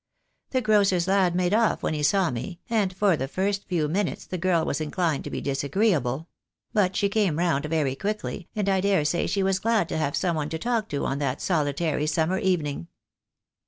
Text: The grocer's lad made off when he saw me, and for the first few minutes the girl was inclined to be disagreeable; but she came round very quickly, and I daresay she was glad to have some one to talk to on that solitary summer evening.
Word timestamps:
The 0.49 0.61
grocer's 0.61 1.07
lad 1.07 1.35
made 1.35 1.53
off 1.53 1.83
when 1.83 1.93
he 1.93 2.01
saw 2.01 2.31
me, 2.31 2.59
and 2.71 2.91
for 2.91 3.15
the 3.15 3.27
first 3.27 3.67
few 3.67 3.87
minutes 3.87 4.25
the 4.25 4.39
girl 4.39 4.65
was 4.65 4.81
inclined 4.81 5.23
to 5.25 5.29
be 5.29 5.41
disagreeable; 5.41 6.27
but 6.73 6.95
she 6.95 7.07
came 7.07 7.37
round 7.37 7.67
very 7.67 7.93
quickly, 7.95 8.47
and 8.55 8.67
I 8.67 8.81
daresay 8.81 9.27
she 9.27 9.43
was 9.43 9.59
glad 9.59 9.87
to 9.89 9.97
have 9.99 10.15
some 10.15 10.35
one 10.37 10.49
to 10.49 10.57
talk 10.57 10.89
to 10.89 11.05
on 11.05 11.19
that 11.19 11.39
solitary 11.39 12.07
summer 12.07 12.39
evening. 12.39 12.87